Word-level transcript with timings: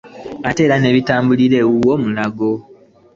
Ate 0.47 0.61
era 0.65 0.75
ne 0.79 0.89
bitambulamu 0.95 1.67
wuuyo 1.73 1.95
Mulago. 2.03 2.51